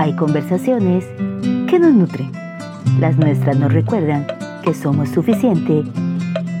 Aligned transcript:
hay 0.00 0.14
conversaciones 0.14 1.04
que 1.68 1.78
nos 1.78 1.92
nutren. 1.92 2.32
Las 3.00 3.18
nuestras 3.18 3.58
nos 3.58 3.70
recuerdan 3.70 4.26
que 4.64 4.72
somos 4.72 5.10
suficiente 5.10 5.82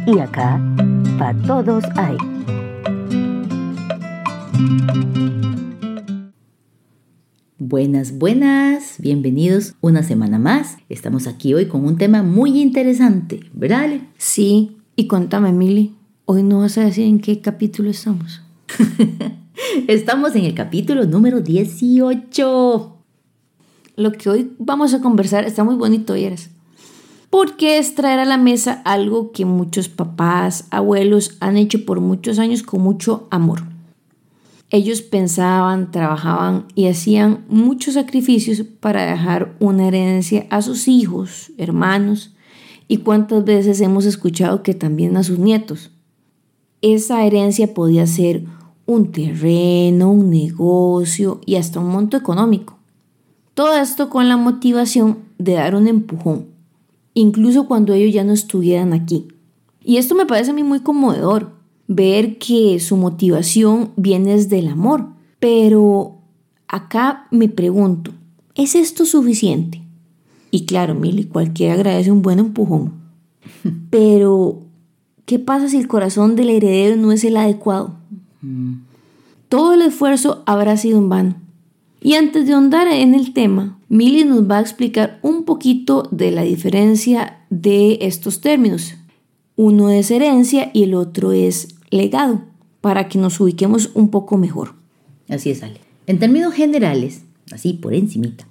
y 0.06 0.18
acá 0.18 0.60
para 1.18 1.40
todos 1.40 1.84
hay. 1.96 2.18
Buenas, 7.56 8.18
buenas, 8.18 8.96
bienvenidos 8.98 9.74
una 9.80 10.02
semana 10.02 10.38
más. 10.38 10.76
Estamos 10.90 11.26
aquí 11.26 11.54
hoy 11.54 11.64
con 11.64 11.86
un 11.86 11.96
tema 11.96 12.22
muy 12.22 12.60
interesante, 12.60 13.40
¿verdad? 13.54 13.84
Ale? 13.84 14.00
Sí, 14.18 14.76
y 14.96 15.06
contame, 15.06 15.50
Mili, 15.52 15.94
hoy 16.26 16.42
no 16.42 16.58
vas 16.60 16.76
a 16.76 16.84
decir 16.84 17.06
en 17.06 17.20
qué 17.20 17.40
capítulo 17.40 17.88
estamos. 17.88 18.42
Estamos 19.88 20.36
en 20.36 20.44
el 20.44 20.52
capítulo 20.52 21.06
número 21.06 21.40
18. 21.40 22.99
Lo 24.00 24.12
que 24.12 24.30
hoy 24.30 24.50
vamos 24.58 24.94
a 24.94 25.02
conversar 25.02 25.44
está 25.44 25.62
muy 25.62 25.74
bonito, 25.74 26.14
¿vieras? 26.14 26.48
Porque 27.28 27.76
es 27.76 27.94
traer 27.94 28.18
a 28.18 28.24
la 28.24 28.38
mesa 28.38 28.80
algo 28.86 29.30
que 29.30 29.44
muchos 29.44 29.90
papás, 29.90 30.64
abuelos 30.70 31.36
han 31.40 31.58
hecho 31.58 31.84
por 31.84 32.00
muchos 32.00 32.38
años 32.38 32.62
con 32.62 32.80
mucho 32.80 33.28
amor. 33.30 33.62
Ellos 34.70 35.02
pensaban, 35.02 35.90
trabajaban 35.90 36.64
y 36.74 36.86
hacían 36.86 37.44
muchos 37.50 37.92
sacrificios 37.92 38.62
para 38.62 39.04
dejar 39.04 39.54
una 39.60 39.88
herencia 39.88 40.46
a 40.48 40.62
sus 40.62 40.88
hijos, 40.88 41.52
hermanos 41.58 42.32
y 42.88 42.96
cuántas 42.96 43.44
veces 43.44 43.82
hemos 43.82 44.06
escuchado 44.06 44.62
que 44.62 44.72
también 44.72 45.18
a 45.18 45.24
sus 45.24 45.38
nietos. 45.38 45.90
Esa 46.80 47.26
herencia 47.26 47.74
podía 47.74 48.06
ser 48.06 48.44
un 48.86 49.12
terreno, 49.12 50.10
un 50.10 50.30
negocio 50.30 51.42
y 51.44 51.56
hasta 51.56 51.80
un 51.80 51.90
monto 51.90 52.16
económico. 52.16 52.79
Todo 53.60 53.76
esto 53.76 54.08
con 54.08 54.26
la 54.30 54.38
motivación 54.38 55.18
de 55.36 55.52
dar 55.52 55.74
un 55.74 55.86
empujón, 55.86 56.46
incluso 57.12 57.66
cuando 57.66 57.92
ellos 57.92 58.14
ya 58.14 58.24
no 58.24 58.32
estuvieran 58.32 58.94
aquí. 58.94 59.28
Y 59.84 59.98
esto 59.98 60.14
me 60.14 60.24
parece 60.24 60.52
a 60.52 60.54
mí 60.54 60.62
muy 60.62 60.80
conmovedor, 60.80 61.52
ver 61.86 62.38
que 62.38 62.80
su 62.80 62.96
motivación 62.96 63.90
viene 63.96 64.30
desde 64.30 64.60
el 64.60 64.68
amor. 64.68 65.08
Pero 65.40 66.22
acá 66.68 67.26
me 67.30 67.50
pregunto, 67.50 68.12
¿es 68.54 68.74
esto 68.74 69.04
suficiente? 69.04 69.82
Y 70.50 70.64
claro, 70.64 70.94
Mili, 70.94 71.24
cualquiera 71.24 71.74
agradece 71.74 72.10
un 72.10 72.22
buen 72.22 72.38
empujón. 72.38 72.94
Pero, 73.90 74.60
¿qué 75.26 75.38
pasa 75.38 75.68
si 75.68 75.76
el 75.76 75.86
corazón 75.86 76.34
del 76.34 76.48
heredero 76.48 76.96
no 76.96 77.12
es 77.12 77.24
el 77.24 77.36
adecuado? 77.36 77.92
Todo 79.50 79.74
el 79.74 79.82
esfuerzo 79.82 80.44
habrá 80.46 80.78
sido 80.78 80.96
en 80.96 81.10
vano. 81.10 81.49
Y 82.00 82.14
antes 82.14 82.46
de 82.46 82.54
ahondar 82.54 82.88
en 82.88 83.14
el 83.14 83.34
tema, 83.34 83.78
Milly 83.88 84.24
nos 84.24 84.50
va 84.50 84.58
a 84.58 84.62
explicar 84.62 85.18
un 85.22 85.44
poquito 85.44 86.08
de 86.10 86.30
la 86.30 86.42
diferencia 86.42 87.44
de 87.50 87.98
estos 88.00 88.40
términos. 88.40 88.94
Uno 89.56 89.90
es 89.90 90.10
herencia 90.10 90.70
y 90.72 90.84
el 90.84 90.94
otro 90.94 91.32
es 91.32 91.76
legado, 91.90 92.42
para 92.80 93.08
que 93.08 93.18
nos 93.18 93.38
ubiquemos 93.40 93.90
un 93.92 94.10
poco 94.10 94.38
mejor. 94.38 94.74
Así 95.28 95.50
es, 95.50 95.62
Ale. 95.62 95.80
En 96.06 96.18
términos 96.18 96.54
generales, 96.54 97.22
así 97.52 97.74
por 97.74 97.92
encimita, 97.92 98.46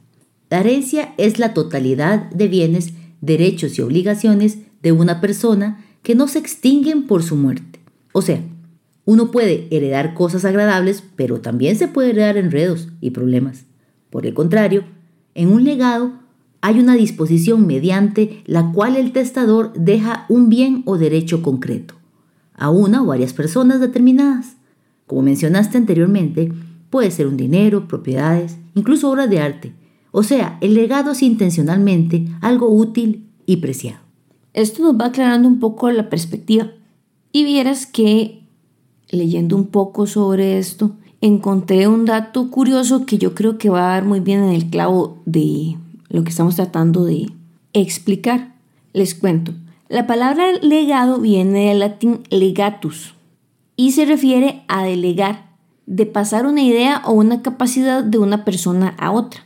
la 0.51 0.59
herencia 0.59 1.13
es 1.17 1.39
la 1.39 1.53
totalidad 1.53 2.29
de 2.29 2.47
bienes, 2.47 2.93
derechos 3.21 3.77
y 3.77 3.81
obligaciones 3.81 4.59
de 4.83 4.91
una 4.91 5.21
persona 5.21 5.83
que 6.03 6.15
no 6.15 6.27
se 6.27 6.39
extinguen 6.39 7.07
por 7.07 7.23
su 7.23 7.35
muerte. 7.35 7.79
O 8.13 8.21
sea, 8.21 8.41
uno 9.09 9.31
puede 9.31 9.67
heredar 9.71 10.13
cosas 10.13 10.45
agradables, 10.45 11.03
pero 11.15 11.41
también 11.41 11.75
se 11.75 11.87
puede 11.87 12.11
heredar 12.11 12.37
enredos 12.37 12.89
y 13.01 13.09
problemas. 13.09 13.65
Por 14.11 14.27
el 14.27 14.35
contrario, 14.35 14.83
en 15.33 15.49
un 15.49 15.63
legado 15.63 16.11
hay 16.61 16.79
una 16.79 16.93
disposición 16.93 17.65
mediante 17.65 18.43
la 18.45 18.71
cual 18.71 18.95
el 18.95 19.11
testador 19.11 19.73
deja 19.73 20.27
un 20.29 20.47
bien 20.47 20.83
o 20.85 20.99
derecho 20.99 21.41
concreto 21.41 21.95
a 22.53 22.69
una 22.69 23.01
o 23.01 23.07
varias 23.07 23.33
personas 23.33 23.79
determinadas. 23.79 24.57
Como 25.07 25.23
mencionaste 25.23 25.79
anteriormente, 25.79 26.53
puede 26.91 27.09
ser 27.09 27.25
un 27.25 27.35
dinero, 27.35 27.87
propiedades, 27.87 28.57
incluso 28.75 29.09
obras 29.09 29.27
de 29.27 29.39
arte. 29.39 29.73
O 30.11 30.21
sea, 30.21 30.59
el 30.61 30.75
legado 30.75 31.13
es 31.13 31.23
intencionalmente 31.23 32.27
algo 32.41 32.69
útil 32.69 33.27
y 33.47 33.57
preciado. 33.57 34.01
Esto 34.53 34.83
nos 34.83 35.01
va 35.01 35.07
aclarando 35.07 35.47
un 35.47 35.59
poco 35.59 35.89
la 35.89 36.11
perspectiva. 36.11 36.69
Y 37.31 37.43
vieras 37.43 37.87
que 37.87 38.39
leyendo 39.11 39.55
un 39.55 39.67
poco 39.67 40.07
sobre 40.07 40.57
esto, 40.57 40.91
encontré 41.21 41.87
un 41.87 42.05
dato 42.05 42.49
curioso 42.49 43.05
que 43.05 43.17
yo 43.17 43.35
creo 43.35 43.57
que 43.57 43.69
va 43.69 43.85
a 43.85 43.93
dar 43.95 44.05
muy 44.05 44.19
bien 44.19 44.43
en 44.43 44.51
el 44.51 44.69
clavo 44.69 45.17
de 45.25 45.77
lo 46.09 46.23
que 46.23 46.29
estamos 46.29 46.55
tratando 46.55 47.05
de 47.05 47.27
explicar. 47.73 48.55
Les 48.93 49.15
cuento. 49.15 49.53
La 49.87 50.07
palabra 50.07 50.53
legado 50.61 51.19
viene 51.19 51.69
del 51.69 51.79
latín 51.79 52.21
legatus 52.29 53.15
y 53.75 53.91
se 53.91 54.05
refiere 54.05 54.61
a 54.67 54.83
delegar, 54.83 55.49
de 55.85 56.05
pasar 56.05 56.45
una 56.45 56.61
idea 56.61 57.01
o 57.05 57.13
una 57.13 57.41
capacidad 57.41 58.03
de 58.03 58.17
una 58.17 58.45
persona 58.45 58.95
a 58.99 59.11
otra. 59.11 59.45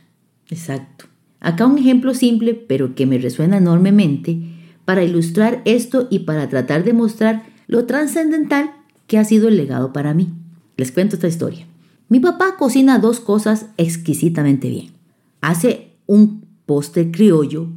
Exacto. 0.50 1.06
Acá 1.40 1.66
un 1.66 1.78
ejemplo 1.78 2.14
simple, 2.14 2.54
pero 2.54 2.94
que 2.94 3.06
me 3.06 3.18
resuena 3.18 3.58
enormemente, 3.58 4.38
para 4.84 5.04
ilustrar 5.04 5.62
esto 5.64 6.08
y 6.10 6.20
para 6.20 6.48
tratar 6.48 6.84
de 6.84 6.92
mostrar 6.92 7.44
lo 7.66 7.86
trascendental 7.86 8.70
que 9.06 9.18
ha 9.18 9.24
sido 9.24 9.48
el 9.48 9.56
legado 9.56 9.92
para 9.92 10.14
mí. 10.14 10.32
Les 10.76 10.92
cuento 10.92 11.16
esta 11.16 11.28
historia. 11.28 11.66
Mi 12.08 12.20
papá 12.20 12.56
cocina 12.56 12.98
dos 12.98 13.20
cosas 13.20 13.66
exquisitamente 13.76 14.68
bien. 14.68 14.92
Hace 15.40 15.92
un 16.06 16.44
postre 16.66 17.10
criollo 17.10 17.68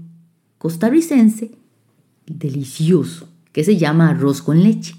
costarricense 0.57 1.51
delicioso 2.25 3.29
que 3.51 3.63
se 3.63 3.77
llama 3.77 4.09
arroz 4.09 4.41
con 4.41 4.63
leche. 4.63 4.95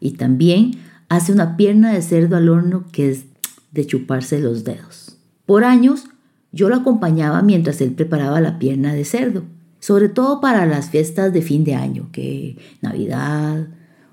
Y 0.00 0.12
también 0.12 0.72
hace 1.08 1.32
una 1.32 1.56
pierna 1.56 1.92
de 1.92 2.02
cerdo 2.02 2.36
al 2.36 2.48
horno 2.48 2.84
que 2.92 3.10
es 3.10 3.24
de 3.70 3.86
chuparse 3.86 4.40
los 4.40 4.64
dedos. 4.64 5.16
Por 5.46 5.64
años 5.64 6.04
yo 6.52 6.68
lo 6.68 6.76
acompañaba 6.76 7.42
mientras 7.42 7.80
él 7.80 7.92
preparaba 7.92 8.40
la 8.40 8.58
pierna 8.58 8.92
de 8.92 9.04
cerdo, 9.04 9.44
sobre 9.80 10.08
todo 10.08 10.40
para 10.40 10.66
las 10.66 10.90
fiestas 10.90 11.32
de 11.32 11.42
fin 11.42 11.64
de 11.64 11.74
año, 11.74 12.10
que 12.12 12.58
Navidad 12.82 13.68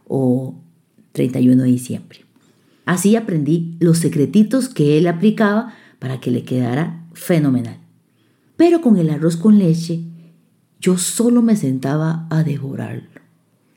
o 0.07 0.55
31 1.11 1.63
de 1.63 1.69
diciembre. 1.69 2.19
Así 2.85 3.15
aprendí 3.15 3.75
los 3.79 3.99
secretitos 3.99 4.69
que 4.69 4.97
él 4.97 5.07
aplicaba 5.07 5.73
para 5.99 6.19
que 6.19 6.31
le 6.31 6.43
quedara 6.43 7.05
fenomenal. 7.13 7.77
Pero 8.57 8.81
con 8.81 8.97
el 8.97 9.09
arroz 9.09 9.37
con 9.37 9.59
leche, 9.59 10.01
yo 10.81 10.97
solo 10.97 11.41
me 11.41 11.55
sentaba 11.55 12.27
a 12.29 12.43
devorarlo, 12.43 13.21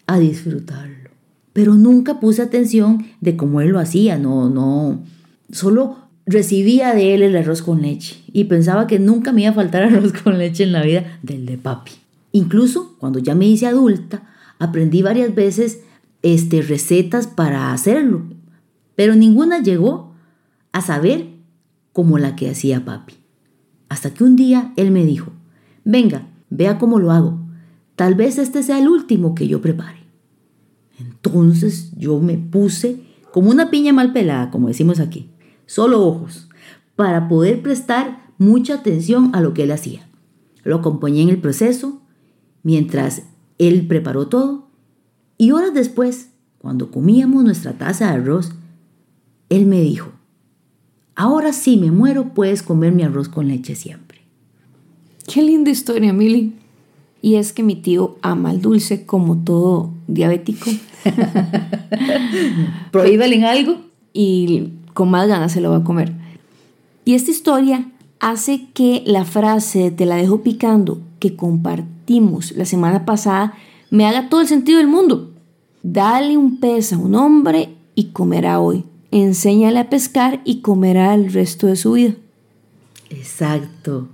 a 0.06 0.18
disfrutarlo. 0.18 1.10
Pero 1.52 1.74
nunca 1.74 2.20
puse 2.20 2.42
atención 2.42 3.06
de 3.20 3.36
cómo 3.36 3.60
él 3.60 3.68
lo 3.68 3.78
hacía, 3.78 4.18
no, 4.18 4.48
no. 4.48 5.02
Solo 5.50 5.96
recibía 6.24 6.94
de 6.94 7.14
él 7.14 7.22
el 7.22 7.36
arroz 7.36 7.62
con 7.62 7.82
leche 7.82 8.16
y 8.32 8.44
pensaba 8.44 8.86
que 8.86 8.98
nunca 8.98 9.32
me 9.32 9.42
iba 9.42 9.50
a 9.50 9.54
faltar 9.54 9.82
arroz 9.84 10.12
con 10.12 10.38
leche 10.38 10.64
en 10.64 10.72
la 10.72 10.82
vida 10.82 11.18
del 11.22 11.44
de 11.46 11.58
papi. 11.58 11.92
Incluso 12.32 12.96
cuando 12.98 13.18
ya 13.18 13.34
me 13.34 13.46
hice 13.46 13.66
adulta, 13.66 14.22
aprendí 14.58 15.02
varias 15.02 15.34
veces 15.34 15.80
este, 16.22 16.62
recetas 16.62 17.26
para 17.26 17.72
hacerlo, 17.72 18.22
pero 18.94 19.14
ninguna 19.14 19.60
llegó 19.60 20.14
a 20.72 20.80
saber 20.80 21.28
como 21.92 22.18
la 22.18 22.36
que 22.36 22.50
hacía 22.50 22.84
papi. 22.84 23.14
Hasta 23.88 24.14
que 24.14 24.24
un 24.24 24.36
día 24.36 24.72
él 24.76 24.90
me 24.90 25.04
dijo, 25.04 25.32
venga, 25.84 26.28
vea 26.48 26.78
cómo 26.78 26.98
lo 26.98 27.10
hago, 27.10 27.40
tal 27.96 28.14
vez 28.14 28.38
este 28.38 28.62
sea 28.62 28.78
el 28.78 28.88
último 28.88 29.34
que 29.34 29.48
yo 29.48 29.60
prepare. 29.60 29.98
Entonces 30.98 31.92
yo 31.96 32.20
me 32.20 32.38
puse 32.38 33.02
como 33.32 33.50
una 33.50 33.70
piña 33.70 33.92
mal 33.92 34.12
pelada, 34.12 34.50
como 34.50 34.68
decimos 34.68 35.00
aquí, 35.00 35.30
solo 35.66 36.06
ojos, 36.06 36.48
para 36.96 37.28
poder 37.28 37.62
prestar 37.62 38.30
mucha 38.38 38.74
atención 38.74 39.30
a 39.34 39.40
lo 39.40 39.54
que 39.54 39.64
él 39.64 39.72
hacía. 39.72 40.08
Lo 40.64 40.76
acompañé 40.76 41.22
en 41.22 41.28
el 41.28 41.40
proceso 41.40 42.00
mientras 42.62 43.24
él 43.58 43.86
preparó 43.86 44.28
todo 44.28 44.68
y 45.42 45.50
horas 45.50 45.74
después, 45.74 46.28
cuando 46.58 46.92
comíamos 46.92 47.42
nuestra 47.42 47.72
taza 47.72 48.06
de 48.06 48.12
arroz, 48.12 48.52
él 49.48 49.66
me 49.66 49.80
dijo, 49.80 50.12
ahora 51.16 51.52
sí 51.52 51.76
me 51.78 51.90
muero, 51.90 52.32
puedes 52.32 52.62
comer 52.62 52.92
mi 52.92 53.02
arroz 53.02 53.28
con 53.28 53.48
leche 53.48 53.74
siempre. 53.74 54.20
Qué 55.26 55.42
linda 55.42 55.72
historia, 55.72 56.12
Milly. 56.12 56.52
Y 57.22 57.34
es 57.34 57.52
que 57.52 57.64
mi 57.64 57.74
tío 57.74 58.18
ama 58.22 58.52
el 58.52 58.62
dulce 58.62 59.04
como 59.04 59.38
todo 59.38 59.90
diabético. 60.06 60.70
Prohíbale 62.92 63.34
en 63.34 63.44
algo. 63.44 63.78
Y 64.12 64.68
con 64.94 65.10
más 65.10 65.26
ganas 65.26 65.50
se 65.50 65.60
lo 65.60 65.72
va 65.72 65.78
a 65.78 65.84
comer. 65.84 66.12
Y 67.04 67.14
esta 67.14 67.32
historia 67.32 67.90
hace 68.20 68.68
que 68.74 69.02
la 69.06 69.24
frase 69.24 69.90
te 69.90 70.06
la 70.06 70.14
dejo 70.14 70.44
picando 70.44 71.00
que 71.18 71.34
compartimos 71.34 72.52
la 72.52 72.64
semana 72.64 73.04
pasada 73.04 73.54
me 73.92 74.06
haga 74.06 74.30
todo 74.30 74.40
el 74.40 74.46
sentido 74.46 74.78
del 74.78 74.86
mundo. 74.88 75.31
Dale 75.82 76.36
un 76.36 76.60
pez 76.60 76.92
a 76.92 76.98
un 76.98 77.14
hombre 77.14 77.70
y 77.94 78.10
comerá 78.12 78.60
hoy. 78.60 78.84
Enséñale 79.10 79.80
a 79.80 79.90
pescar 79.90 80.40
y 80.44 80.60
comerá 80.60 81.14
el 81.14 81.32
resto 81.32 81.66
de 81.66 81.76
su 81.76 81.92
vida. 81.92 82.14
Exacto. 83.10 84.08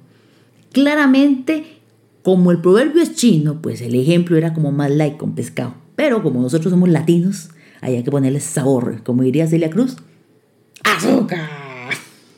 claramente, 0.73 1.79
como 2.23 2.50
el 2.50 2.61
proverbio 2.61 3.03
es 3.03 3.15
chino, 3.15 3.62
pues 3.62 3.81
el 3.81 3.94
ejemplo 3.94 4.37
era 4.37 4.55
como 4.55 4.73
más 4.73 4.91
like 4.91 5.19
con 5.19 5.35
pescado. 5.35 5.75
Pero 5.94 6.23
como 6.23 6.41
nosotros 6.41 6.70
somos 6.70 6.88
latinos, 6.88 7.50
hay 7.81 8.03
que 8.03 8.11
ponerle 8.11 8.41
sabor, 8.41 9.03
como 9.05 9.23
diría 9.23 9.47
Celia 9.47 9.71
Cruz. 9.71 9.97
¡Azúcar! 10.85 11.49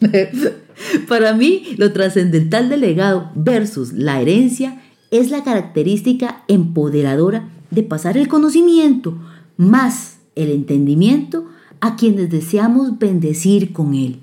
Para 1.08 1.34
mí, 1.34 1.74
lo 1.76 1.92
trascendental 1.92 2.68
del 2.68 2.80
legado 2.80 3.30
versus 3.34 3.92
la 3.92 4.20
herencia 4.20 4.82
es 5.10 5.30
la 5.30 5.44
característica 5.44 6.44
empoderadora 6.48 7.48
de 7.70 7.82
pasar 7.82 8.16
el 8.16 8.28
conocimiento 8.28 9.16
más 9.56 10.18
el 10.34 10.50
entendimiento 10.50 11.46
a 11.80 11.96
quienes 11.96 12.30
deseamos 12.30 12.98
bendecir 12.98 13.72
con 13.72 13.94
él. 13.94 14.20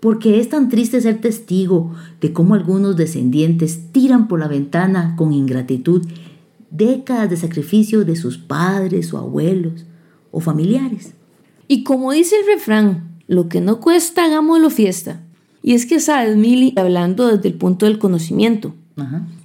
Porque 0.00 0.40
es 0.40 0.50
tan 0.50 0.68
triste 0.68 1.00
ser 1.00 1.20
testigo 1.20 1.92
de 2.20 2.32
cómo 2.32 2.54
algunos 2.54 2.96
descendientes 2.96 3.92
tiran 3.92 4.28
por 4.28 4.40
la 4.40 4.48
ventana 4.48 5.14
con 5.16 5.32
ingratitud 5.32 6.06
décadas 6.70 7.30
de 7.30 7.36
sacrificio 7.36 8.04
de 8.04 8.16
sus 8.16 8.36
padres 8.36 9.14
o 9.14 9.18
abuelos 9.18 9.86
o 10.30 10.40
familiares. 10.40 11.14
Y 11.68 11.84
como 11.84 12.12
dice 12.12 12.36
el 12.36 12.46
refrán, 12.46 13.14
lo 13.26 13.48
que 13.48 13.60
no 13.60 13.80
cuesta, 13.80 14.24
hagámoslo 14.24 14.68
fiesta. 14.68 15.22
Y 15.62 15.72
es 15.72 15.86
que 15.86 16.00
sabes, 16.00 16.36
Mili, 16.36 16.74
hablando 16.76 17.28
desde 17.28 17.48
el 17.48 17.54
punto 17.54 17.86
del 17.86 17.98
conocimiento, 17.98 18.74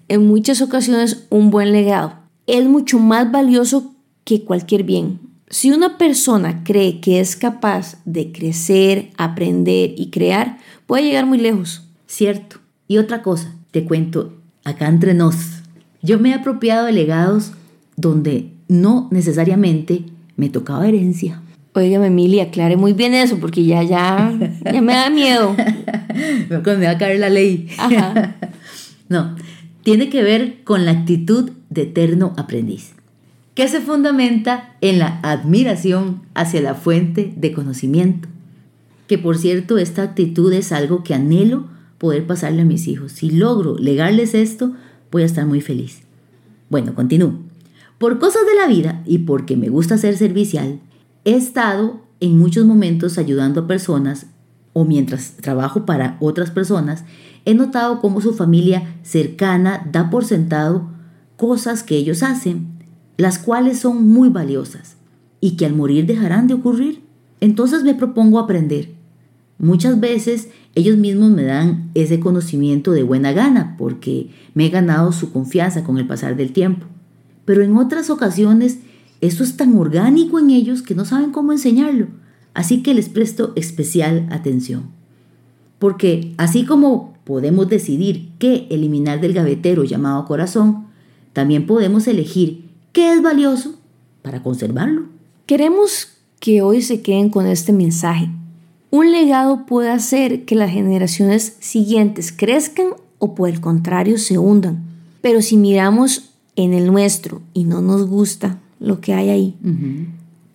en 0.10 0.28
muchas 0.28 0.62
ocasiones 0.62 1.25
un 1.30 1.50
buen 1.50 1.72
legado 1.72 2.19
es 2.57 2.68
mucho 2.68 3.00
más 3.00 3.31
valioso 3.31 3.94
que 4.24 4.44
cualquier 4.44 4.84
bien. 4.84 5.19
Si 5.50 5.72
una 5.72 5.98
persona 5.98 6.63
cree 6.63 7.00
que 7.00 7.19
es 7.19 7.36
capaz 7.36 7.98
de 8.06 8.31
crecer, 8.31 9.10
aprender 9.18 9.94
y 9.98 10.10
crear, 10.12 10.60
puede 10.86 11.04
llegar 11.04 11.25
muy 11.25 11.40
lejos. 11.40 11.88
Cierto. 12.06 12.57
Y 12.88 12.98
otra 12.98 13.22
cosa, 13.22 13.56
te 13.72 13.86
cuento, 13.86 14.34
acá 14.63 14.88
entre 14.88 15.13
nos, 15.13 15.36
yo 16.01 16.19
me 16.19 16.30
he 16.30 16.34
apropiado 16.34 16.86
de 16.86 16.92
legados 16.92 17.51
donde 17.96 18.52
no 18.68 19.07
necesariamente 19.12 20.06
me 20.38 20.50
tocaba 20.50 20.88
herencia. 20.88 21.42
Óigame, 21.74 22.07
Emilia, 22.07 22.44
aclare 22.44 22.78
muy 22.78 22.94
bien 22.94 23.13
eso, 23.13 23.38
porque 23.40 23.63
ya, 23.63 23.84
ya, 23.84 24.34
ya 24.66 24.81
me 24.81 24.94
da 24.94 25.10
miedo. 25.10 25.56
me 26.50 26.86
va 26.86 26.92
a 26.92 26.98
caer 26.98 27.19
la 27.19 27.30
ley. 27.30 27.69
Ajá. 27.78 28.36
no, 29.10 29.36
tiene 29.90 30.12
que 30.12 30.22
ver 30.22 30.64
con 30.66 30.86
la 30.86 30.92
actitud 30.92 31.50
de 31.72 31.82
eterno 31.82 32.36
aprendiz, 32.38 32.92
que 33.56 33.68
se 33.68 33.82
fundamenta 33.82 34.76
en 34.82 35.00
la 35.00 35.20
admiración 35.24 36.22
hacia 36.36 36.62
la 36.62 36.76
fuente 36.76 37.34
de 37.36 37.54
conocimiento. 37.54 38.30
Que 39.08 39.18
por 39.18 39.40
cierto, 39.40 39.80
esta 39.80 40.04
actitud 40.04 40.54
es 40.54 40.72
algo 40.74 41.04
que 41.04 41.16
anhelo 41.16 41.66
poder 41.98 42.28
pasarle 42.28 42.62
a 42.62 42.66
mis 42.66 42.88
hijos. 42.88 43.14
Si 43.14 43.32
logro 43.32 43.80
legarles 43.80 44.36
esto, 44.36 44.76
voy 45.12 45.24
a 45.24 45.26
estar 45.26 45.48
muy 45.48 45.60
feliz. 45.60 46.02
Bueno, 46.70 46.94
continúo. 46.94 47.40
Por 47.98 48.20
cosas 48.20 48.44
de 48.46 48.54
la 48.54 48.68
vida 48.68 49.02
y 49.08 49.18
porque 49.18 49.58
me 49.58 49.70
gusta 49.70 49.98
ser 49.98 50.18
servicial, 50.18 50.82
he 51.26 51.34
estado 51.34 52.00
en 52.20 52.38
muchos 52.38 52.64
momentos 52.64 53.18
ayudando 53.18 53.62
a 53.62 53.68
personas 53.68 54.28
o 54.80 54.86
mientras 54.86 55.31
trabajo 55.31 55.86
para 55.86 56.16
otras 56.22 56.52
personas, 56.52 57.04
he 57.44 57.54
notado 57.54 58.00
cómo 58.00 58.22
su 58.22 58.34
familia 58.34 58.96
cercana 59.04 59.86
da 59.92 60.10
por 60.10 60.24
sentado 60.24 60.88
cosas 61.36 61.84
que 61.84 61.98
ellos 61.98 62.24
hacen, 62.24 62.68
las 63.18 63.40
cuales 63.40 63.80
son 63.80 64.08
muy 64.08 64.30
valiosas 64.30 64.96
y 65.42 65.58
que 65.58 65.66
al 65.66 65.76
morir 65.76 66.06
dejarán 66.06 66.48
de 66.48 66.54
ocurrir. 66.54 67.02
Entonces 67.42 67.84
me 67.84 67.94
propongo 67.94 68.40
aprender. 68.40 68.92
Muchas 69.58 70.00
veces 70.00 70.48
ellos 70.76 70.96
mismos 70.96 71.30
me 71.30 71.44
dan 71.44 71.92
ese 71.94 72.22
conocimiento 72.22 72.94
de 72.94 73.04
buena 73.04 73.34
gana 73.34 73.76
porque 73.78 74.30
me 74.54 74.68
he 74.68 74.70
ganado 74.70 75.12
su 75.12 75.34
confianza 75.34 75.84
con 75.84 75.98
el 75.98 76.08
pasar 76.08 76.38
del 76.38 76.54
tiempo. 76.54 76.86
Pero 77.44 77.64
en 77.64 77.76
otras 77.76 78.10
ocasiones 78.10 78.80
eso 79.20 79.44
es 79.44 79.58
tan 79.58 79.76
orgánico 79.76 80.40
en 80.40 80.52
ellos 80.52 80.81
que 80.81 80.96
no 80.96 81.04
saben 81.04 81.31
cómo 81.31 81.52
enseñarlo. 81.52 82.08
Así 82.54 82.81
que 82.81 82.94
les 82.94 83.10
presto 83.10 83.54
especial 83.56 84.28
atención. 84.31 84.90
Porque 85.78 86.34
así 86.38 86.66
como 86.66 87.13
podemos 87.24 87.69
decidir 87.69 88.30
qué 88.40 88.68
eliminar 88.69 89.22
del 89.22 89.34
gavetero 89.34 89.84
llamado 89.84 90.25
corazón, 90.25 90.88
también 91.34 91.66
podemos 91.66 92.07
elegir 92.07 92.69
qué 92.92 93.13
es 93.13 93.22
valioso 93.22 93.75
para 94.22 94.44
conservarlo. 94.44 95.04
Queremos 95.46 96.10
que 96.40 96.62
hoy 96.62 96.81
se 96.81 97.01
queden 97.01 97.30
con 97.30 97.46
este 97.46 97.72
mensaje. 97.72 98.30
Un 98.92 99.12
legado 99.12 99.66
puede 99.66 99.90
hacer 99.90 100.45
que 100.45 100.56
las 100.56 100.72
generaciones 100.72 101.56
siguientes 101.60 102.31
crezcan 102.31 102.88
o 103.19 103.36
por 103.36 103.50
el 103.50 103.62
contrario 103.62 104.18
se 104.18 104.38
hundan. 104.38 104.84
Pero 105.22 105.42
si 105.42 105.57
miramos 105.57 106.31
en 106.56 106.74
el 106.74 106.88
nuestro 106.88 107.42
y 107.54 107.66
no 107.66 107.81
nos 107.81 108.07
gusta 108.07 108.60
lo 108.80 109.02
que 109.02 109.13
hay 109.13 109.30
ahí, 109.30 109.56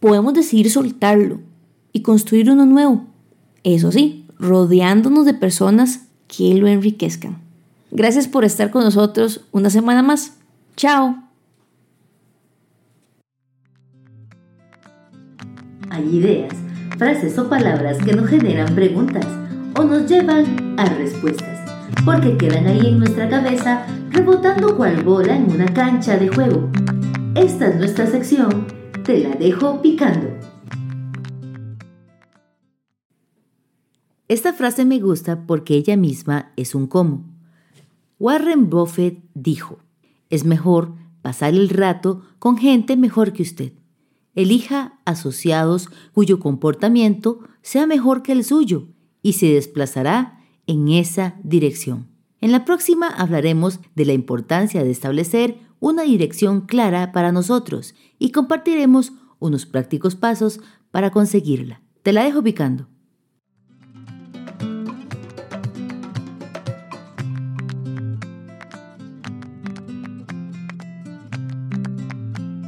podemos 0.01 0.35
decidir 0.35 0.71
soltarlo 0.71 1.39
y 1.95 2.03
construir 2.03 2.51
uno 2.51 2.67
nuevo. 2.67 3.07
Eso 3.63 3.91
sí, 3.91 4.27
rodeándonos 4.39 5.25
de 5.25 5.33
personas 5.33 6.09
que 6.29 6.55
lo 6.57 6.67
enriquezcan. 6.67 7.39
Gracias 7.91 8.29
por 8.29 8.45
estar 8.45 8.71
con 8.71 8.85
nosotros 8.85 9.43
una 9.53 9.71
semana 9.71 10.03
más. 10.03 10.37
Chao. 10.77 11.17
Hay 15.91 16.17
ideas, 16.17 16.53
frases 16.99 17.39
o 17.39 17.49
palabras 17.49 17.99
que 17.99 18.13
nos 18.13 18.29
generan 18.29 18.75
preguntas 18.75 19.25
o 19.79 19.85
nos 19.85 20.09
llevan 20.09 20.75
a 20.77 20.87
respuestas, 20.87 21.61
porque 22.05 22.37
quedan 22.37 22.67
ahí 22.67 22.89
en 22.89 22.99
nuestra 22.99 23.29
cabeza 23.29 23.87
rebotando 24.11 24.77
cual 24.77 25.05
bola 25.05 25.37
en 25.37 25.53
una 25.53 25.73
cancha 25.73 26.17
de 26.17 26.29
juego. 26.29 26.69
Esta 27.37 27.69
es 27.69 27.77
nuestra 27.77 28.09
sección, 28.09 28.67
te 29.05 29.19
la 29.19 29.37
dejo 29.37 29.81
picando. 29.81 30.34
Esta 34.27 34.55
frase 34.55 34.87
me 34.87 35.01
gusta 35.01 35.47
porque 35.47 35.75
ella 35.75 35.97
misma 35.97 36.53
es 36.57 36.75
un 36.75 36.87
cómo. 36.87 37.25
Warren 38.19 38.71
Buffett 38.71 39.23
dijo, 39.35 39.81
es 40.31 40.45
mejor 40.45 40.95
pasar 41.21 41.53
el 41.53 41.69
rato 41.69 42.23
con 42.39 42.57
gente 42.57 42.97
mejor 42.97 43.35
que 43.35 43.43
usted. 43.43 43.73
Elija 44.35 44.99
asociados 45.05 45.91
cuyo 46.13 46.41
comportamiento 46.41 47.41
sea 47.61 47.87
mejor 47.87 48.23
que 48.23 48.33
el 48.33 48.45
suyo 48.45 48.89
y 49.23 49.35
se 49.35 49.47
desplazará 49.47 50.41
en 50.67 50.89
esa 50.89 51.35
dirección. 51.43 52.09
En 52.41 52.51
la 52.51 52.65
próxima 52.65 53.09
hablaremos 53.09 53.81
de 53.95 54.07
la 54.07 54.13
importancia 54.15 54.83
de 54.83 54.91
establecer 54.91 55.59
una 55.81 56.03
dirección 56.03 56.63
clara 56.63 57.13
para 57.13 57.31
nosotros 57.31 57.95
y 58.19 58.31
compartiremos 58.31 59.13
unos 59.39 59.67
prácticos 59.67 60.17
pasos 60.17 60.61
para 60.91 61.11
conseguirla. 61.11 61.83
Te 62.03 62.13
la 62.13 62.25
dejo 62.25 62.43
picando. 62.43 62.89